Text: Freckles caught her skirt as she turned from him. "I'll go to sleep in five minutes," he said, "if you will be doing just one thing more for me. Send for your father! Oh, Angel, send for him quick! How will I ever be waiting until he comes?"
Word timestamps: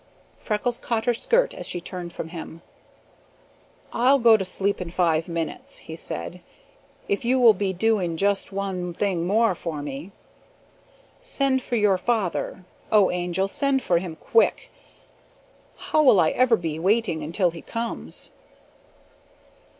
Freckles 0.39 0.79
caught 0.79 1.05
her 1.05 1.13
skirt 1.13 1.53
as 1.53 1.67
she 1.67 1.79
turned 1.79 2.11
from 2.11 2.29
him. 2.29 2.63
"I'll 3.93 4.17
go 4.17 4.35
to 4.35 4.43
sleep 4.43 4.81
in 4.81 4.89
five 4.89 5.27
minutes," 5.29 5.77
he 5.77 5.95
said, 5.95 6.41
"if 7.07 7.23
you 7.23 7.39
will 7.39 7.53
be 7.53 7.71
doing 7.71 8.17
just 8.17 8.51
one 8.51 8.95
thing 8.95 9.27
more 9.27 9.53
for 9.53 9.83
me. 9.83 10.11
Send 11.21 11.61
for 11.61 11.75
your 11.75 11.99
father! 11.99 12.65
Oh, 12.91 13.11
Angel, 13.11 13.47
send 13.47 13.83
for 13.83 13.99
him 13.99 14.15
quick! 14.15 14.71
How 15.75 16.01
will 16.01 16.19
I 16.19 16.31
ever 16.31 16.55
be 16.55 16.79
waiting 16.79 17.21
until 17.21 17.51
he 17.51 17.61
comes?" 17.61 18.31